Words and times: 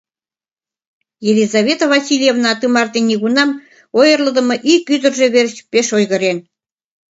Елизавета 1.29 1.85
Васильевна 1.93 2.51
тымарте 2.59 2.99
нигунамат 3.07 3.59
ойырлыдымо 3.99 4.55
ик 4.73 4.83
ӱдыржӧ 4.95 5.27
верч 5.35 5.55
пеш 5.71 5.87
ойгырен. 5.97 6.37